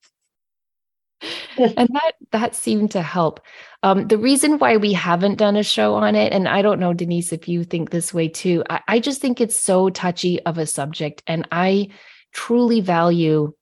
[1.61, 3.41] and that that seemed to help.
[3.83, 6.93] Um, the reason why we haven't done a show on it, and I don't know,
[6.93, 10.59] Denise, if you think this way too, I, I just think it's so touchy of
[10.59, 11.89] a subject, and I
[12.33, 13.53] truly value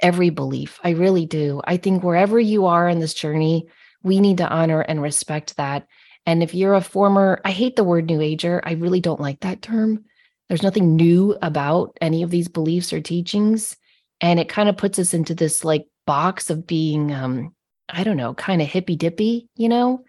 [0.00, 0.78] every belief.
[0.84, 1.60] I really do.
[1.64, 3.68] I think wherever you are in this journey,
[4.02, 5.86] we need to honor and respect that.
[6.26, 9.40] And if you're a former, I hate the word new ager, I really don't like
[9.40, 10.04] that term.
[10.48, 13.76] There's nothing new about any of these beliefs or teachings.
[14.20, 17.54] And it kind of puts us into this like box of being, um,
[17.90, 20.04] I don't know, kind of hippy dippy, you know?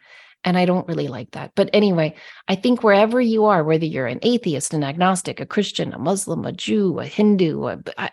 [0.45, 1.51] And I don't really like that.
[1.55, 2.15] But anyway,
[2.47, 6.45] I think wherever you are, whether you're an atheist, an agnostic, a Christian, a Muslim,
[6.45, 8.09] a Jew, a Hindu, a, I,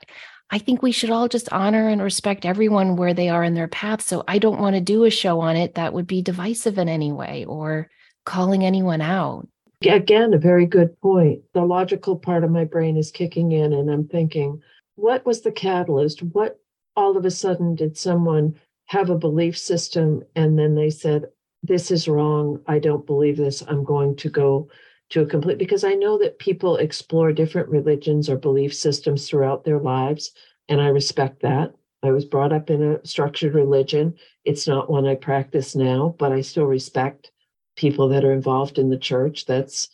[0.51, 3.69] I think we should all just honor and respect everyone where they are in their
[3.69, 4.03] path.
[4.03, 6.89] So I don't want to do a show on it that would be divisive in
[6.89, 7.89] any way or
[8.25, 9.47] calling anyone out.
[9.85, 11.43] Again, a very good point.
[11.55, 14.63] The logical part of my brain is kicking in, and I'm thinking,
[14.97, 16.23] what was the catalyst?
[16.23, 16.59] What
[16.97, 18.57] all of a sudden did someone
[18.87, 21.27] have a belief system and then they said,
[21.63, 22.61] this is wrong.
[22.67, 23.63] I don't believe this.
[23.67, 24.69] I'm going to go
[25.11, 29.65] to a complete because I know that people explore different religions or belief systems throughout
[29.65, 30.33] their lives,
[30.69, 31.75] and I respect that.
[32.03, 34.15] I was brought up in a structured religion.
[34.45, 37.33] It's not one I practice now, but I still respect
[37.77, 39.47] people that are involved in the church.
[39.47, 39.89] That's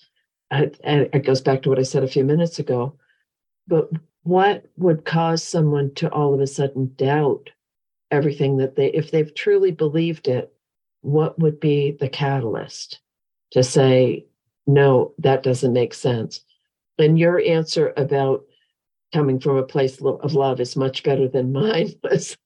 [0.50, 2.98] it goes back to what I said a few minutes ago.
[3.66, 3.90] But
[4.24, 7.50] what would cause someone to all of a sudden doubt
[8.10, 10.52] everything that they, if they've truly believed it,
[11.00, 13.00] what would be the catalyst
[13.50, 14.26] to say,
[14.66, 16.40] no, that doesn't make sense?
[16.98, 18.44] And your answer about
[19.12, 22.36] coming from a place of love is much better than mine was.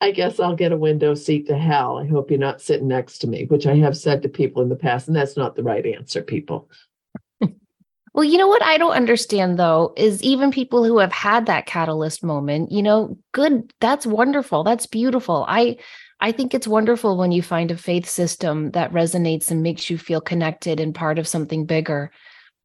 [0.00, 1.98] I guess I'll get a window seat to hell.
[1.98, 4.70] I hope you're not sitting next to me, which I have said to people in
[4.70, 6.70] the past, and that's not the right answer, people.
[8.12, 11.66] Well, you know what I don't understand though is even people who have had that
[11.66, 14.64] catalyst moment, you know, good, that's wonderful.
[14.64, 15.44] That's beautiful.
[15.48, 15.76] I
[16.22, 19.96] I think it's wonderful when you find a faith system that resonates and makes you
[19.96, 22.10] feel connected and part of something bigger.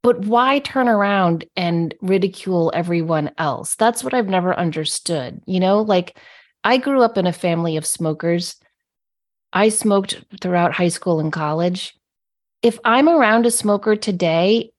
[0.04, 3.76] But why turn around and ridicule everyone else?
[3.76, 5.42] That's what I've never understood.
[5.48, 6.18] You know, like
[6.64, 8.58] I grew up in a family of smokers.
[9.54, 11.96] I smoked throughout high school and college.
[12.62, 14.72] If I'm around a smoker today,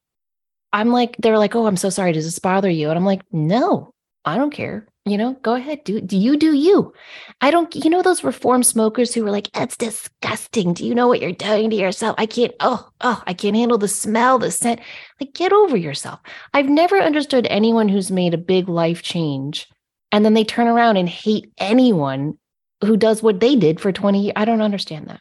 [0.77, 2.13] I'm like, they're like, oh, I'm so sorry.
[2.13, 2.91] Does this bother you?
[2.91, 3.95] And I'm like, no,
[4.27, 4.87] I don't care.
[5.07, 5.85] You know go ahead.
[5.85, 6.93] Do do you do you.
[7.41, 10.75] I don't you know those reform smokers who were like that's disgusting.
[10.75, 12.17] Do you know what you're doing to yourself?
[12.19, 14.81] I can't oh oh i can't handle the smell the scent.
[15.21, 16.19] Like get over yourself.
[16.53, 19.69] I've never understood anyone who's made a big life change
[20.11, 22.37] and then they turn around and hate anyone
[22.85, 25.21] who does what they did for 20 years i don't understand that.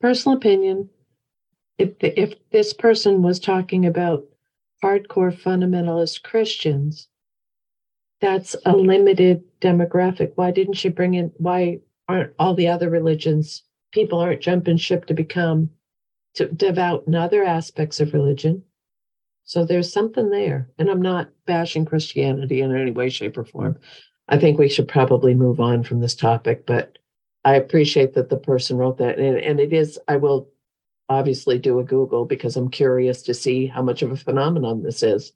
[0.00, 0.90] Personal opinion.
[1.78, 4.24] If if this person was talking about
[4.82, 7.08] hardcore fundamentalist christians
[8.20, 10.32] that's a limited demographic.
[10.36, 11.32] Why didn't she bring in?
[11.36, 13.62] Why aren't all the other religions?
[13.92, 15.70] People aren't jumping ship to become
[16.34, 18.62] to devout in other aspects of religion.
[19.44, 20.68] So there's something there.
[20.78, 23.78] And I'm not bashing Christianity in any way, shape, or form.
[24.28, 26.98] I think we should probably move on from this topic, but
[27.44, 29.18] I appreciate that the person wrote that.
[29.18, 30.48] And, and it is, I will
[31.08, 35.02] obviously do a Google because I'm curious to see how much of a phenomenon this
[35.02, 35.32] is.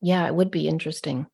[0.00, 1.26] Yeah, it would be interesting.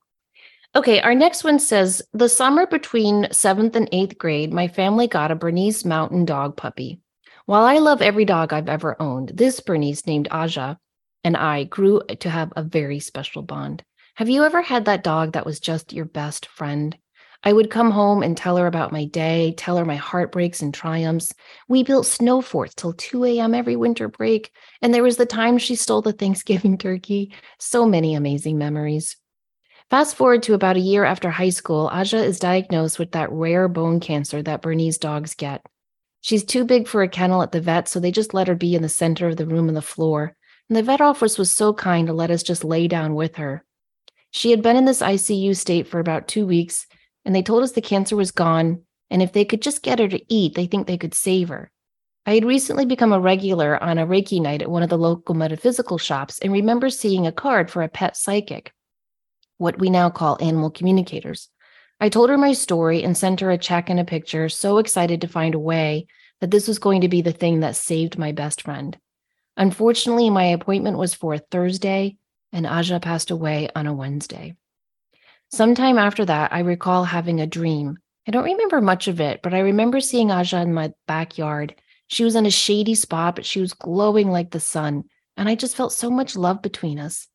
[0.76, 5.30] Okay, our next one says the summer between seventh and eighth grade, my family got
[5.30, 7.00] a Bernese Mountain Dog puppy.
[7.46, 10.78] While I love every dog I've ever owned, this Bernese named Aja
[11.24, 13.82] and I grew to have a very special bond.
[14.16, 16.96] Have you ever had that dog that was just your best friend?
[17.44, 20.74] I would come home and tell her about my day, tell her my heartbreaks and
[20.74, 21.32] triumphs.
[21.68, 23.54] We built snow forts till 2 a.m.
[23.54, 24.50] every winter break.
[24.82, 27.32] And there was the time she stole the Thanksgiving turkey.
[27.58, 29.16] So many amazing memories.
[29.88, 33.68] Fast forward to about a year after high school, Aja is diagnosed with that rare
[33.68, 35.64] bone cancer that Bernese dogs get.
[36.20, 38.74] She's too big for a kennel at the vet, so they just let her be
[38.74, 40.36] in the center of the room on the floor.
[40.68, 43.64] And the vet office was so kind to let us just lay down with her.
[44.30, 46.86] She had been in this ICU state for about two weeks,
[47.28, 48.80] and they told us the cancer was gone.
[49.10, 51.70] And if they could just get her to eat, they think they could save her.
[52.24, 55.34] I had recently become a regular on a Reiki night at one of the local
[55.34, 58.72] metaphysical shops and remember seeing a card for a pet psychic,
[59.58, 61.50] what we now call animal communicators.
[62.00, 65.20] I told her my story and sent her a check and a picture, so excited
[65.20, 66.06] to find a way
[66.40, 68.96] that this was going to be the thing that saved my best friend.
[69.58, 72.16] Unfortunately, my appointment was for a Thursday,
[72.54, 74.56] and Aja passed away on a Wednesday.
[75.50, 77.96] Sometime after that, I recall having a dream.
[78.26, 81.74] I don't remember much of it, but I remember seeing Aja in my backyard.
[82.08, 85.04] She was in a shady spot, but she was glowing like the sun,
[85.36, 87.28] and I just felt so much love between us.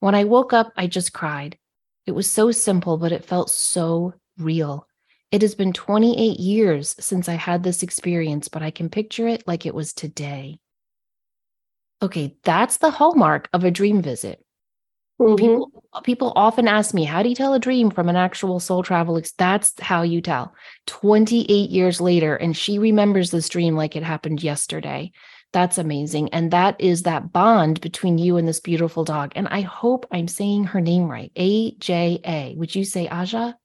[0.00, 1.58] When I woke up, I just cried.
[2.06, 4.86] It was so simple, but it felt so real.
[5.30, 9.46] It has been 28 years since I had this experience, but I can picture it
[9.46, 10.58] like it was today.
[12.02, 14.44] Okay, that's the hallmark of a dream visit.
[15.20, 15.36] Mm-hmm.
[15.36, 18.82] People, people often ask me, how do you tell a dream from an actual soul
[18.82, 19.18] travel?
[19.18, 19.32] Ex-?
[19.32, 20.54] That's how you tell.
[20.86, 25.12] 28 years later, and she remembers this dream like it happened yesterday.
[25.52, 26.32] That's amazing.
[26.32, 29.32] And that is that bond between you and this beautiful dog.
[29.34, 31.32] And I hope I'm saying her name right.
[31.36, 32.54] A J A.
[32.56, 33.56] Would you say Aja?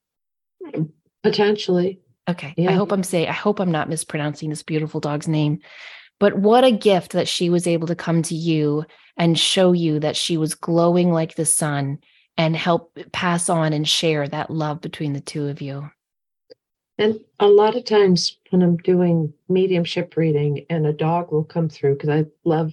[1.24, 2.02] Potentially.
[2.28, 2.56] Okay.
[2.58, 2.72] Yeah.
[2.72, 5.60] I hope I'm saying, I hope I'm not mispronouncing this beautiful dog's name.
[6.20, 8.86] But what a gift that she was able to come to you
[9.18, 12.00] and show you that she was glowing like the sun
[12.38, 15.90] and help pass on and share that love between the two of you.
[16.98, 21.68] And a lot of times when I'm doing mediumship reading and a dog will come
[21.68, 22.72] through, because I love,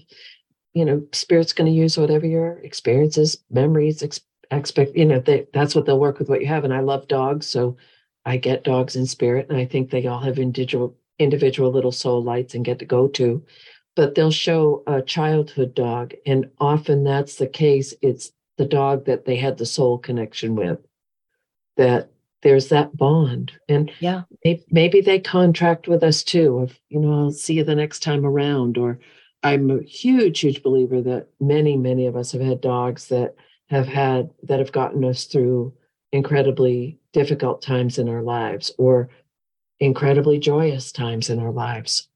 [0.74, 4.20] you know, spirit's going to use whatever your experiences, memories, ex-
[4.52, 6.62] expect, you know, they, that's what they'll work with what you have.
[6.62, 7.46] And I love dogs.
[7.48, 7.76] So
[8.24, 9.48] I get dogs in spirit.
[9.48, 13.08] And I think they all have individual individual little soul lights and get to go
[13.08, 13.44] to,
[13.96, 16.14] but they'll show a childhood dog.
[16.26, 17.94] And often that's the case.
[18.02, 20.78] It's the dog that they had the soul connection with,
[21.76, 22.10] that
[22.42, 23.52] there's that bond.
[23.68, 24.22] And yeah,
[24.70, 28.26] maybe they contract with us too of, you know, I'll see you the next time
[28.26, 28.76] around.
[28.76, 28.98] Or
[29.42, 33.34] I'm a huge, huge believer that many, many of us have had dogs that
[33.68, 35.72] have had, that have gotten us through
[36.12, 39.08] incredibly difficult times in our lives or
[39.82, 42.08] incredibly joyous times in our lives.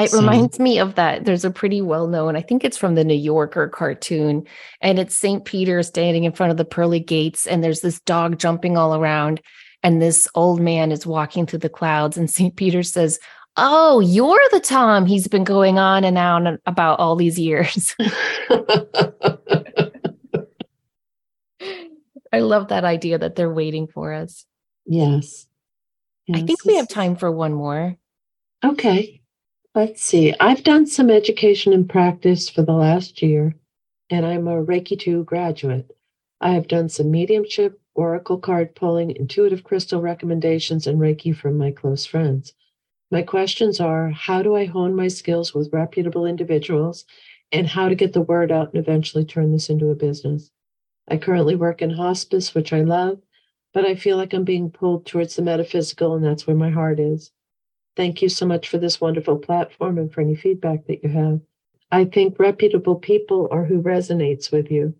[0.00, 0.18] It so.
[0.20, 1.24] reminds me of that.
[1.24, 4.46] There's a pretty well known, I think it's from the New Yorker cartoon,
[4.80, 5.44] and it's St.
[5.44, 9.40] Peter standing in front of the pearly gates, and there's this dog jumping all around,
[9.82, 12.54] and this old man is walking through the clouds, and St.
[12.56, 13.18] Peter says,
[13.60, 17.96] Oh, you're the Tom he's been going on and on about all these years.
[22.32, 24.46] I love that idea that they're waiting for us.
[24.86, 25.47] Yes.
[26.34, 27.96] I think we have time for one more.
[28.64, 29.20] Okay.
[29.74, 30.34] Let's see.
[30.40, 33.54] I've done some education and practice for the last year,
[34.10, 35.90] and I'm a Reiki 2 graduate.
[36.40, 41.70] I have done some mediumship, oracle card pulling, intuitive crystal recommendations, and Reiki from my
[41.70, 42.54] close friends.
[43.10, 47.04] My questions are how do I hone my skills with reputable individuals,
[47.52, 50.50] and how to get the word out and eventually turn this into a business?
[51.08, 53.20] I currently work in hospice, which I love,
[53.72, 56.98] but I feel like I'm being pulled towards the metaphysical, and that's where my heart
[56.98, 57.32] is.
[57.96, 61.40] Thank you so much for this wonderful platform and for any feedback that you have.
[61.90, 64.94] I think reputable people are who resonates with you.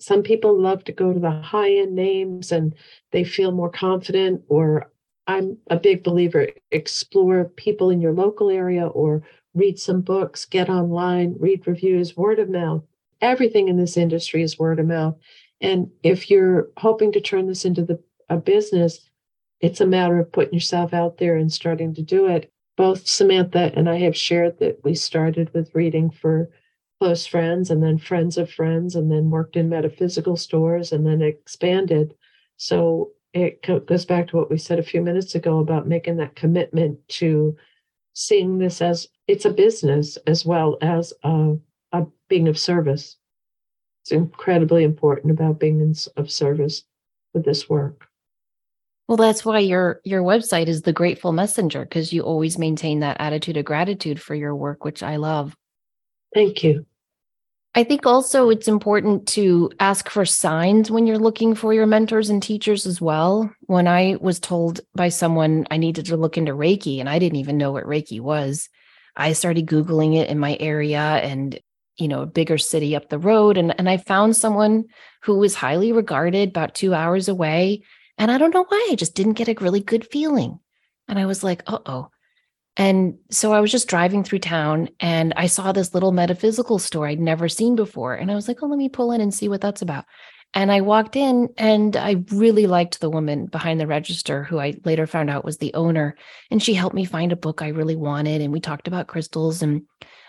[0.00, 2.74] Some people love to go to the high end names and
[3.10, 4.90] they feel more confident, or
[5.26, 9.22] I'm a big believer explore people in your local area or
[9.54, 12.82] read some books, get online, read reviews, word of mouth.
[13.20, 15.16] Everything in this industry is word of mouth.
[15.60, 19.08] And if you're hoping to turn this into the a business,
[19.60, 22.50] it's a matter of putting yourself out there and starting to do it.
[22.76, 26.50] Both Samantha and I have shared that we started with reading for
[27.00, 31.22] close friends and then friends of friends and then worked in metaphysical stores and then
[31.22, 32.14] expanded.
[32.56, 36.34] So it goes back to what we said a few minutes ago about making that
[36.34, 37.56] commitment to
[38.14, 41.56] seeing this as it's a business as well as a,
[41.92, 43.16] a being of service.
[44.02, 46.84] It's incredibly important about being in, of service
[47.34, 48.07] with this work.
[49.08, 53.16] Well, that's why your your website is the grateful messenger because you always maintain that
[53.18, 55.56] attitude of gratitude for your work, which I love.
[56.34, 56.84] Thank you.
[57.74, 62.28] I think also it's important to ask for signs when you're looking for your mentors
[62.28, 63.50] and teachers as well.
[63.66, 67.38] When I was told by someone I needed to look into Reiki and I didn't
[67.38, 68.68] even know what Reiki was,
[69.16, 71.58] I started Googling it in my area and,
[71.96, 73.56] you know, a bigger city up the road.
[73.56, 74.86] And, and I found someone
[75.22, 77.82] who was highly regarded about two hours away.
[78.18, 80.58] And I don't know why, I just didn't get a really good feeling.
[81.08, 82.10] And I was like, uh oh,
[82.78, 87.08] and so I was just driving through town and I saw this little metaphysical store
[87.08, 88.14] I'd never seen before.
[88.14, 90.04] And I was like, oh, let me pull in and see what that's about.
[90.54, 94.74] And I walked in and I really liked the woman behind the register who I
[94.84, 96.16] later found out was the owner.
[96.52, 98.40] And she helped me find a book I really wanted.
[98.40, 99.60] And we talked about crystals.
[99.60, 99.82] And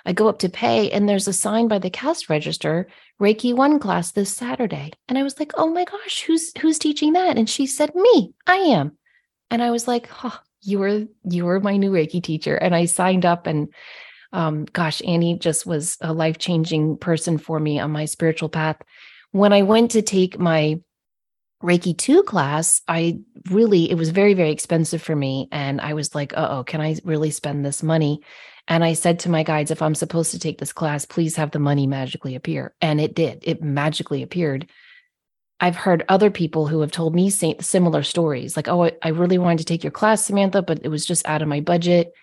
[0.04, 2.88] I go up to pay and there's a sign by the cash register,
[3.22, 4.94] Reiki one class this Saturday.
[5.08, 7.38] And I was like, oh my gosh, who's who's teaching that?
[7.38, 8.98] And she said, me, I am.
[9.52, 12.56] And I was like, oh, you were you were my new Reiki teacher.
[12.56, 13.74] And I signed up and
[14.32, 18.78] um, gosh, Annie just was a life-changing person for me on my spiritual path.
[19.32, 20.80] When I went to take my
[21.64, 25.48] Reiki 2 class, I really, it was very, very expensive for me.
[25.52, 28.22] And I was like, oh, can I really spend this money?
[28.70, 31.52] And I said to my guides, if I'm supposed to take this class, please have
[31.52, 32.76] the money magically appear.
[32.80, 34.70] And it did, it magically appeared.
[35.60, 39.58] I've heard other people who have told me similar stories like, oh, I really wanted
[39.58, 42.14] to take your class, Samantha, but it was just out of my budget.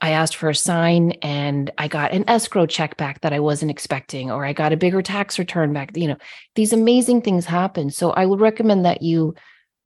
[0.00, 3.70] I asked for a sign and I got an escrow check back that I wasn't
[3.70, 5.94] expecting, or I got a bigger tax return back.
[5.94, 6.16] You know,
[6.54, 7.90] these amazing things happen.
[7.90, 9.34] So I would recommend that you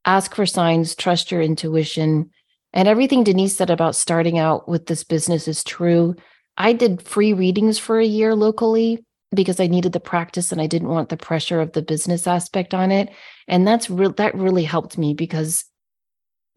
[0.05, 2.31] ask for signs, trust your intuition.
[2.75, 6.13] And everything Denise said about starting out with this business is true.
[6.57, 9.03] I did free readings for a year locally
[9.33, 12.73] because I needed the practice and I didn't want the pressure of the business aspect
[12.73, 13.09] on it.
[13.47, 15.63] And that's real that really helped me because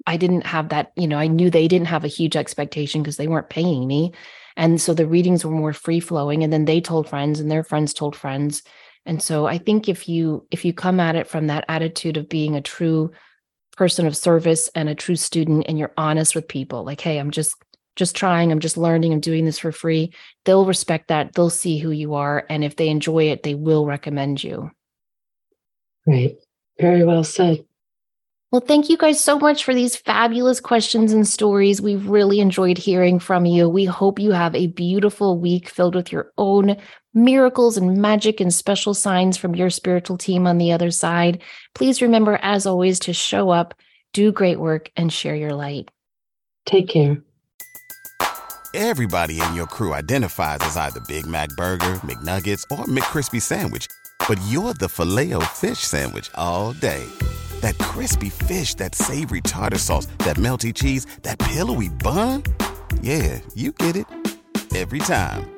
[0.06, 3.16] I didn't have that, you know, I knew they didn't have a huge expectation because
[3.16, 4.12] they weren't paying me.
[4.56, 7.62] And so the readings were more free flowing and then they told friends and their
[7.62, 8.62] friends told friends.
[9.06, 12.28] And so I think if you if you come at it from that attitude of
[12.28, 13.12] being a true
[13.78, 17.30] person of service and a true student and you're honest with people like hey, I'm
[17.30, 17.54] just
[17.94, 20.12] just trying, I'm just learning, I'm doing this for free,
[20.44, 21.34] they'll respect that.
[21.34, 22.46] They'll see who you are.
[22.48, 24.70] And if they enjoy it, they will recommend you.
[26.06, 26.36] Right.
[26.80, 27.64] Very well said.
[28.50, 31.82] Well, thank you guys so much for these fabulous questions and stories.
[31.82, 33.68] We've really enjoyed hearing from you.
[33.68, 36.76] We hope you have a beautiful week filled with your own
[37.24, 41.42] miracles and magic and special signs from your spiritual team on the other side.
[41.74, 43.74] Please remember, as always, to show up,
[44.12, 45.90] do great work, and share your light.
[46.66, 47.22] Take care.
[48.74, 53.86] Everybody in your crew identifies as either Big Mac Burger, McNuggets, or McCrispy Sandwich.
[54.28, 57.04] But you're the filet fish Sandwich all day.
[57.60, 62.42] That crispy fish, that savory tartar sauce, that melty cheese, that pillowy bun.
[63.00, 64.06] Yeah, you get it.
[64.76, 65.57] Every time.